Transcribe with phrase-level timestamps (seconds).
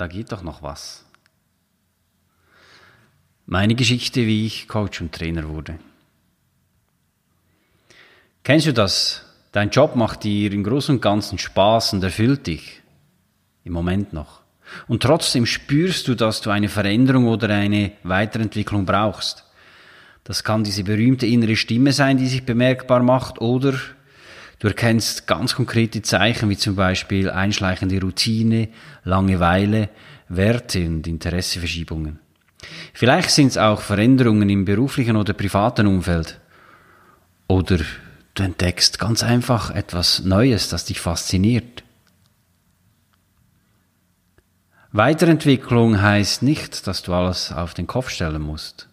[0.00, 1.04] da geht doch noch was.
[3.44, 5.78] Meine Geschichte, wie ich Coach und Trainer wurde.
[8.42, 9.24] Kennst du das?
[9.52, 12.80] Dein Job macht dir im Großen und Ganzen Spaß und erfüllt dich.
[13.64, 14.40] Im Moment noch.
[14.86, 19.44] Und trotzdem spürst du, dass du eine Veränderung oder eine Weiterentwicklung brauchst.
[20.24, 23.74] Das kann diese berühmte innere Stimme sein, die sich bemerkbar macht, oder
[24.60, 28.68] Du erkennst ganz konkrete Zeichen wie zum Beispiel einschleichende Routine,
[29.04, 29.88] Langeweile,
[30.28, 32.18] Werte und Interesseverschiebungen.
[32.92, 36.38] Vielleicht sind es auch Veränderungen im beruflichen oder privaten Umfeld.
[37.48, 37.78] Oder
[38.34, 41.82] du entdeckst ganz einfach etwas Neues, das dich fasziniert.
[44.92, 48.89] Weiterentwicklung heißt nicht, dass du alles auf den Kopf stellen musst.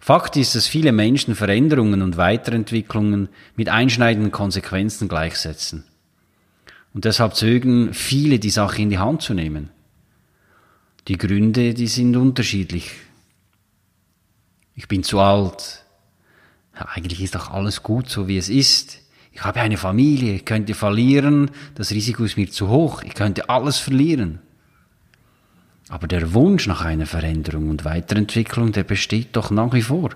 [0.00, 5.84] Fakt ist, dass viele Menschen Veränderungen und Weiterentwicklungen mit einschneidenden Konsequenzen gleichsetzen.
[6.92, 9.70] Und deshalb zögern viele, die Sache in die Hand zu nehmen.
[11.08, 12.92] Die Gründe, die sind unterschiedlich.
[14.76, 15.84] Ich bin zu alt.
[16.72, 19.00] Eigentlich ist doch alles gut, so wie es ist.
[19.32, 23.48] Ich habe eine Familie, ich könnte verlieren, das Risiko ist mir zu hoch, ich könnte
[23.48, 24.38] alles verlieren.
[25.94, 30.10] Aber der Wunsch nach einer Veränderung und Weiterentwicklung, der besteht doch nach wie vor.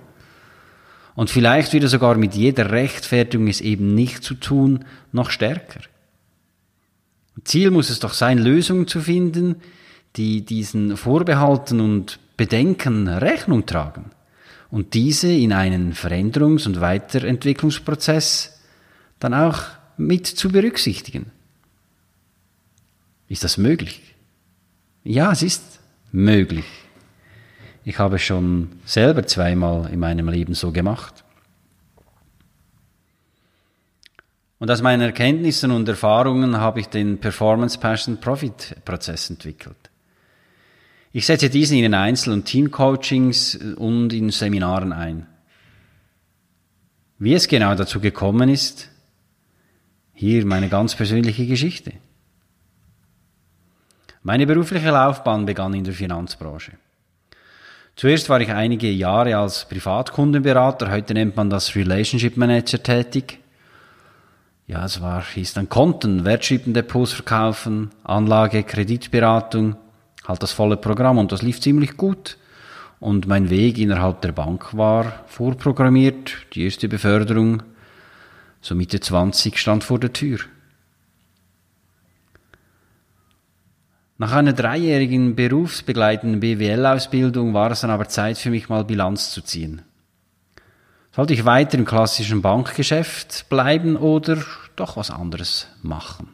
[1.15, 5.79] Und vielleicht wieder sogar mit jeder Rechtfertigung es eben nicht zu tun, noch stärker.
[7.45, 9.55] Ziel muss es doch sein, Lösungen zu finden,
[10.17, 14.07] die diesen Vorbehalten und Bedenken Rechnung tragen
[14.73, 18.61] und diese in einen Veränderungs- und Weiterentwicklungsprozess
[19.21, 19.63] dann auch
[19.97, 21.31] mit zu berücksichtigen.
[23.29, 24.17] Ist das möglich?
[25.09, 25.81] Ja, es ist
[26.13, 26.67] möglich.
[27.83, 31.25] Ich habe schon selber zweimal in meinem Leben so gemacht.
[34.59, 39.79] Und aus meinen Erkenntnissen und Erfahrungen habe ich den Performance Passion Profit Prozess entwickelt.
[41.13, 45.27] Ich setze diesen in den Einzel- und Teamcoachings und in Seminaren ein.
[47.19, 48.91] Wie es genau dazu gekommen ist,
[50.13, 51.95] hier meine ganz persönliche Geschichte.
[54.23, 56.73] Meine berufliche Laufbahn begann in der Finanzbranche.
[57.95, 63.41] Zuerst war ich einige Jahre als Privatkundenberater, heute nennt man das Relationship Manager tätig.
[64.67, 69.77] Ja, es war, hieß dann Konten, Wertschriebendepots verkaufen, Anlage, Kreditberatung,
[70.27, 72.37] halt das volle Programm und das lief ziemlich gut.
[73.01, 77.63] Und mein Weg innerhalb der Bank war vorprogrammiert, die erste Beförderung,
[78.61, 80.39] so Mitte 20 stand vor der Tür.
[84.21, 89.43] Nach einer dreijährigen berufsbegleitenden BWL-Ausbildung war es dann aber Zeit für mich mal Bilanz zu
[89.43, 89.83] ziehen.
[91.13, 94.39] Sollte ich weiter im klassischen Bankgeschäft bleiben oder
[94.75, 96.31] doch was anderes machen?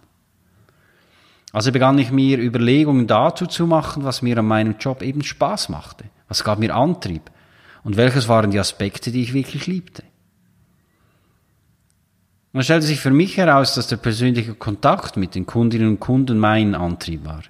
[1.53, 5.69] Also begann ich mir Überlegungen dazu zu machen, was mir an meinem Job eben Spaß
[5.69, 7.31] machte, was gab mir Antrieb
[7.83, 10.05] und welches waren die Aspekte, die ich wirklich liebte.
[12.55, 16.01] Und es stellte sich für mich heraus, dass der persönliche Kontakt mit den Kundinnen und
[16.01, 17.43] Kunden mein Antrieb war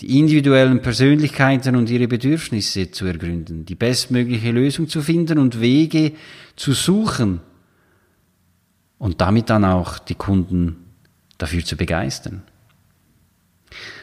[0.00, 6.12] die individuellen Persönlichkeiten und ihre Bedürfnisse zu ergründen, die bestmögliche Lösung zu finden und Wege
[6.56, 7.40] zu suchen
[8.98, 10.76] und damit dann auch die Kunden
[11.38, 12.42] dafür zu begeistern.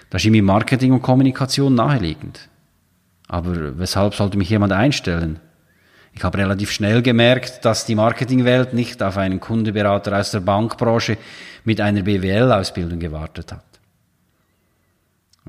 [0.10, 2.50] Da schien mir Marketing und Kommunikation naheliegend.
[3.28, 5.40] Aber weshalb sollte mich jemand einstellen?
[6.14, 11.18] Ich habe relativ schnell gemerkt, dass die Marketingwelt nicht auf einen Kundeberater aus der Bankbranche
[11.64, 13.69] mit einer BWL-Ausbildung gewartet hat.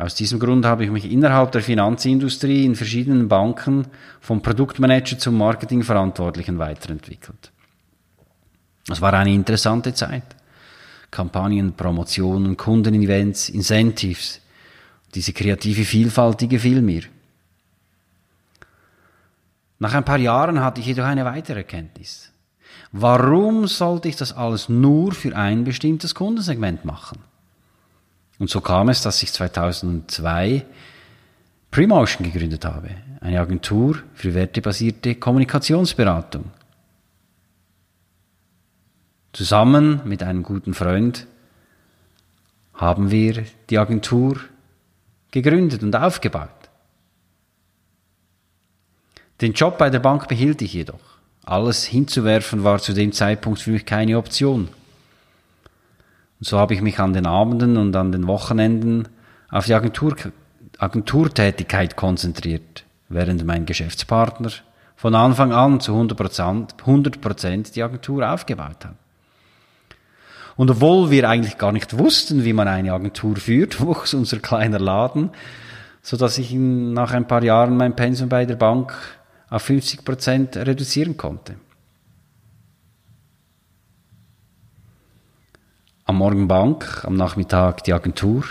[0.01, 3.87] Aus diesem Grund habe ich mich innerhalb der Finanzindustrie in verschiedenen Banken
[4.23, 7.53] vom Produktmanager zum Marketingverantwortlichen weiterentwickelt.
[8.89, 10.25] Es war eine interessante Zeit.
[11.11, 14.41] Kampagnen, Promotionen, Kundenevents, Incentives,
[15.15, 17.03] diese kreative Vielfalt, die gefiel mir.
[19.81, 22.33] Nach ein paar Jahren hatte ich jedoch eine weitere Erkenntnis.
[22.91, 27.19] Warum sollte ich das alles nur für ein bestimmtes Kundensegment machen?
[28.41, 30.65] Und so kam es, dass ich 2002
[31.71, 32.89] Premotion gegründet habe,
[33.21, 36.47] eine Agentur für wertebasierte Kommunikationsberatung.
[39.35, 41.27] Zusammen mit einem guten Freund
[42.73, 44.41] haben wir die Agentur
[45.31, 46.49] gegründet und aufgebaut.
[49.43, 51.19] Den Job bei der Bank behielt ich jedoch.
[51.45, 54.69] Alles hinzuwerfen war zu dem Zeitpunkt für mich keine Option.
[56.41, 59.09] Und so habe ich mich an den Abenden und an den Wochenenden
[59.51, 60.17] auf die Agentur,
[60.79, 64.51] Agenturtätigkeit konzentriert, während mein Geschäftspartner
[64.97, 68.95] von Anfang an zu 100 Prozent die Agentur aufgebaut hat.
[70.57, 74.79] Und obwohl wir eigentlich gar nicht wussten, wie man eine Agentur führt, wuchs unser kleiner
[74.79, 75.31] Laden,
[76.03, 78.93] so dass ich nach ein paar Jahren mein Pensum bei der Bank
[79.51, 81.57] auf 50 Prozent reduzieren konnte.
[86.11, 88.43] Am Morgen Bank, am Nachmittag die Agentur.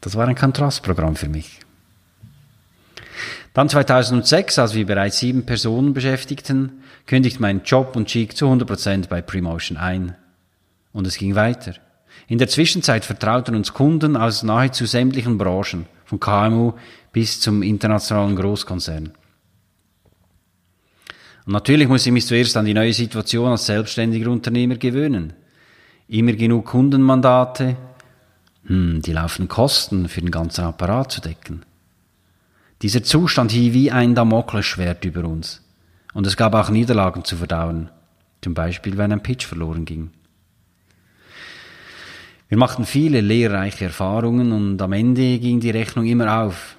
[0.00, 1.60] Das war ein Kontrastprogramm für mich.
[3.52, 9.08] Dann 2006, als wir bereits sieben Personen beschäftigten, kündigte mein Job und stieg zu 100%
[9.08, 10.16] bei Premotion ein.
[10.94, 11.74] Und es ging weiter.
[12.28, 16.72] In der Zwischenzeit vertrauten uns Kunden aus nahezu sämtlichen Branchen, von KMU
[17.12, 19.12] bis zum internationalen Großkonzern.
[21.44, 25.34] Und natürlich muss ich mich zuerst an die neue Situation als selbstständiger Unternehmer gewöhnen.
[26.08, 27.76] Immer genug Kundenmandate,
[28.66, 31.64] hm, die laufenden Kosten für den ganzen Apparat zu decken.
[32.82, 35.62] Dieser Zustand hielt wie ein Damoklesschwert über uns.
[36.12, 37.90] Und es gab auch Niederlagen zu verdauen.
[38.42, 40.10] Zum Beispiel, wenn ein Pitch verloren ging.
[42.48, 46.76] Wir machten viele lehrreiche Erfahrungen und am Ende ging die Rechnung immer auf.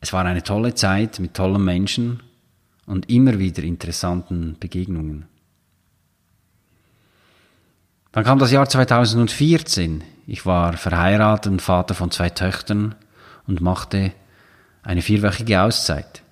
[0.00, 2.22] Es war eine tolle Zeit mit tollen Menschen
[2.86, 5.26] und immer wieder interessanten Begegnungen.
[8.12, 10.02] Dann kam das Jahr 2014.
[10.26, 12.94] Ich war verheiratet und Vater von zwei Töchtern
[13.46, 14.12] und machte
[14.82, 16.22] eine vierwöchige Auszeit.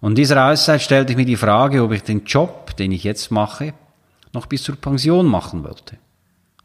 [0.00, 3.30] Und dieser Auszeit stellte ich mir die Frage, ob ich den Job, den ich jetzt
[3.30, 3.74] mache,
[4.32, 5.96] noch bis zur Pension machen wollte.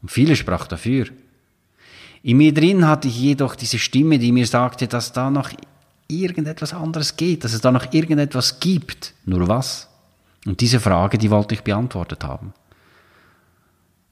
[0.02, 1.06] Und viele sprach dafür.
[2.22, 5.50] In mir drin hatte ich jedoch diese Stimme, die mir sagte, dass da noch
[6.08, 9.14] irgendetwas anderes geht, dass es da noch irgendetwas gibt.
[9.24, 9.88] Nur was?
[10.46, 12.54] Und diese Frage, die wollte ich beantwortet haben.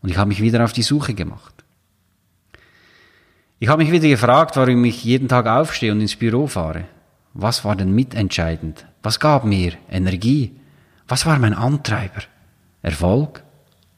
[0.02, 1.64] Und ich habe mich wieder auf die Suche gemacht.
[3.58, 6.84] Ich habe mich wieder gefragt, warum ich jeden Tag aufstehe und ins Büro fahre.
[7.32, 8.86] Was war denn mitentscheidend?
[9.02, 10.56] Was gab mir Energie?
[11.08, 12.22] Was war mein Antreiber?
[12.82, 13.42] Erfolg?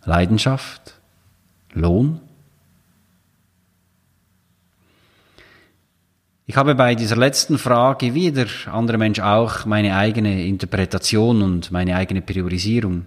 [0.05, 0.95] Leidenschaft?
[1.73, 2.21] Lohn?
[6.47, 11.95] Ich habe bei dieser letzten Frage wieder, andere Mensch auch, meine eigene Interpretation und meine
[11.95, 13.07] eigene Priorisierung.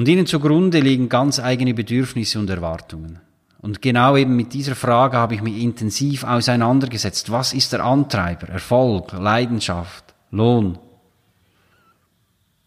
[0.00, 3.18] Und ihnen zugrunde liegen ganz eigene Bedürfnisse und Erwartungen.
[3.60, 7.30] Und genau eben mit dieser Frage habe ich mich intensiv auseinandergesetzt.
[7.30, 8.48] Was ist der Antreiber?
[8.48, 10.78] Erfolg, Leidenschaft, Lohn,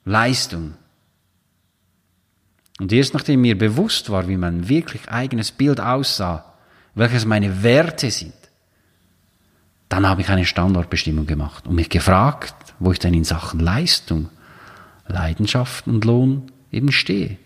[0.06, 0.76] Leistung.
[2.80, 6.54] Und erst nachdem mir bewusst war, wie mein wirklich eigenes Bild aussah,
[6.94, 8.36] welches meine Werte sind,
[9.90, 14.30] dann habe ich eine Standortbestimmung gemacht und mich gefragt, wo ich denn in Sachen Leistung,
[15.08, 17.38] Leidenschaft und Lohn eben stehe.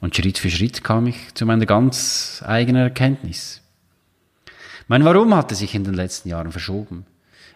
[0.00, 3.62] Und Schritt für Schritt kam ich zu meiner ganz eigenen Erkenntnis.
[4.88, 7.06] Mein Warum hatte sich in den letzten Jahren verschoben.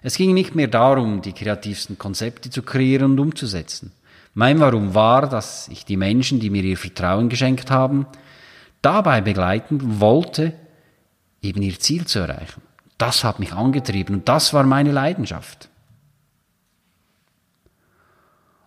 [0.03, 3.93] Es ging nicht mehr darum, die kreativsten Konzepte zu kreieren und umzusetzen.
[4.35, 8.07] Mein Warum war, dass ich die Menschen, die mir ihr Vertrauen geschenkt haben,
[8.83, 10.55] dabei begleiten wollte,
[11.43, 12.62] eben ihr Ziel zu erreichen.
[12.99, 15.70] Das hat mich angetrieben und das war meine Leidenschaft.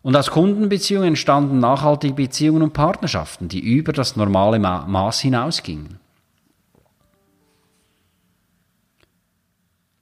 [0.03, 5.97] Und aus Kundenbeziehungen entstanden nachhaltige Beziehungen und Partnerschaften, die über das normale Maß hinausgingen.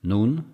[0.02, 0.44] Nun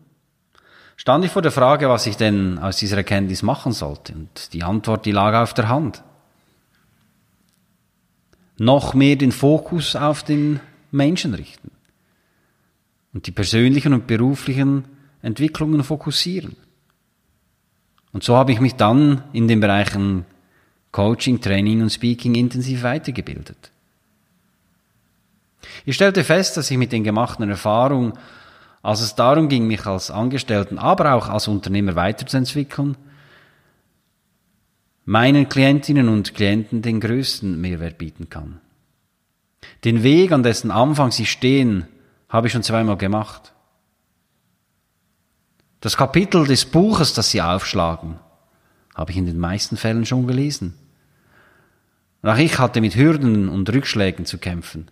[0.97, 4.13] stand ich vor der Frage, was ich denn aus dieser Erkenntnis machen sollte.
[4.13, 6.05] Und die Antwort, die lag auf der Hand.
[8.59, 11.71] Noch mehr den Fokus auf den Menschen richten
[13.15, 14.85] und die persönlichen und beruflichen
[15.23, 16.57] Entwicklungen fokussieren.
[18.13, 20.25] Und so habe ich mich dann in den Bereichen
[20.93, 23.71] Coaching, Training und Speaking intensiv weitergebildet.
[25.85, 28.13] Ich stellte fest, dass ich mit den gemachten Erfahrungen,
[28.83, 32.97] als es darum ging, mich als Angestellten, aber auch als Unternehmer weiterzuentwickeln,
[35.05, 38.61] meinen Klientinnen und Klienten den größten Mehrwert bieten kann.
[39.85, 41.87] Den Weg, an dessen Anfang sie stehen,
[42.29, 43.53] habe ich schon zweimal gemacht.
[45.81, 48.19] Das Kapitel des Buches, das Sie aufschlagen,
[48.95, 50.75] habe ich in den meisten Fällen schon gelesen.
[52.23, 54.91] Und auch ich hatte mit Hürden und Rückschlägen zu kämpfen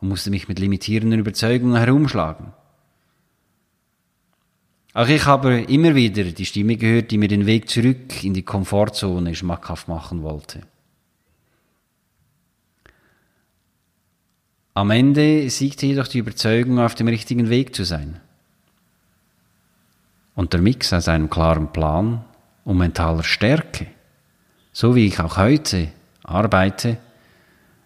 [0.00, 2.52] und musste mich mit limitierenden Überzeugungen herumschlagen.
[4.94, 8.44] Auch ich habe immer wieder die Stimme gehört, die mir den Weg zurück in die
[8.44, 10.62] Komfortzone schmackhaft machen wollte.
[14.72, 18.20] Am Ende siegte jedoch die Überzeugung, auf dem richtigen Weg zu sein.
[20.34, 22.24] Und der Mix aus einem klaren Plan
[22.64, 23.86] und mentaler Stärke,
[24.72, 25.88] so wie ich auch heute
[26.22, 26.96] arbeite,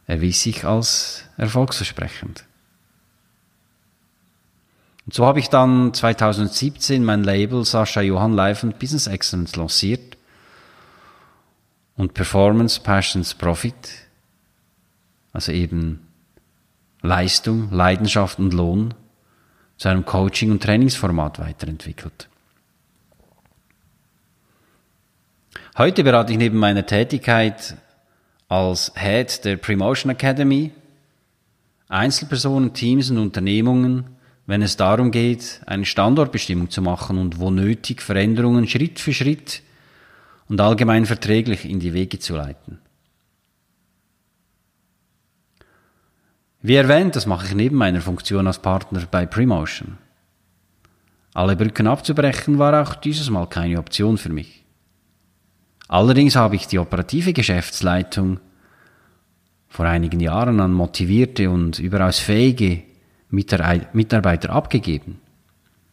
[0.07, 2.45] erwies sich als erfolgsversprechend.
[5.05, 10.19] Und so habe ich dann 2017 mein Label Sascha Johann Life and Business Excellence lanciert
[11.97, 13.75] und Performance, Passions, Profit,
[15.33, 16.07] also eben
[17.01, 18.95] Leistung, Leidenschaft und Lohn,
[19.79, 22.29] zu einem Coaching- und Trainingsformat weiterentwickelt.
[25.79, 27.77] Heute berate ich neben meiner Tätigkeit
[28.49, 30.73] als Head der Promotion Academy
[31.89, 34.05] Einzelpersonen, Teams und Unternehmungen,
[34.47, 39.63] wenn es darum geht, eine Standortbestimmung zu machen und wo nötig Veränderungen Schritt für Schritt
[40.49, 42.81] und allgemein verträglich in die Wege zu leiten.
[46.61, 49.97] Wie erwähnt, das mache ich neben meiner Funktion als Partner bei Premotion.
[51.35, 54.58] Alle Brücken abzubrechen war auch dieses Mal keine Option für mich.
[55.89, 58.41] Allerdings habe ich die operative Geschäftsleitung
[59.69, 62.83] vor einigen Jahren an motivierte und überaus fähige
[63.31, 65.21] Mitarbeiter abgegeben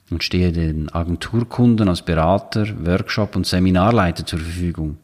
[0.09, 4.97] und stehe den Agenturkunden als Berater, Workshop und Seminarleiter zur Verfügung.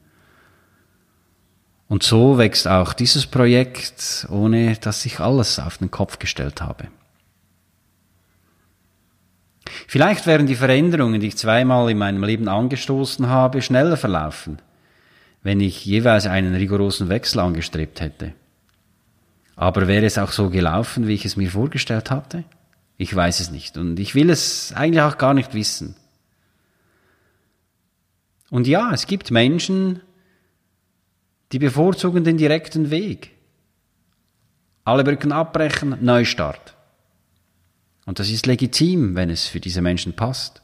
[1.87, 6.87] Und so wächst auch dieses Projekt, ohne dass ich alles auf den Kopf gestellt habe.
[9.87, 14.57] Vielleicht wären die Veränderungen, die ich zweimal in meinem Leben angestoßen habe, schneller verlaufen
[15.43, 18.33] wenn ich jeweils einen rigorosen Wechsel angestrebt hätte.
[19.55, 22.43] Aber wäre es auch so gelaufen, wie ich es mir vorgestellt hatte?
[22.97, 25.95] Ich weiß es nicht und ich will es eigentlich auch gar nicht wissen.
[28.49, 30.01] Und ja, es gibt Menschen,
[31.51, 33.31] die bevorzugen den direkten Weg.
[34.83, 36.75] Alle Brücken abbrechen, Neustart.
[38.05, 40.61] Und das ist legitim, wenn es für diese Menschen passt.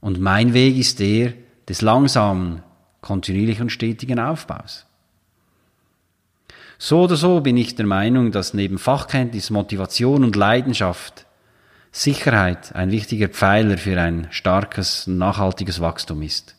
[0.00, 1.34] Und mein Weg ist der
[1.68, 2.62] des langsamen,
[3.00, 4.86] kontinuierlichen und stetigen Aufbaus.
[6.78, 11.26] So oder so bin ich der Meinung, dass neben Fachkenntnis, Motivation und Leidenschaft
[11.92, 16.56] Sicherheit ein wichtiger Pfeiler für ein starkes, nachhaltiges Wachstum ist.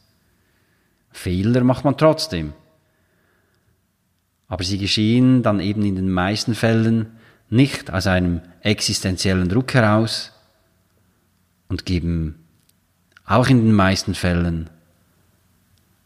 [1.12, 2.54] Fehler macht man trotzdem.
[4.48, 7.18] Aber sie geschehen dann eben in den meisten Fällen
[7.50, 10.34] nicht aus einem existenziellen Druck heraus
[11.68, 12.46] und geben
[13.26, 14.70] auch in den meisten Fällen